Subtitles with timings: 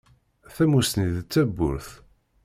[0.55, 1.89] Tamussni d tawwurt.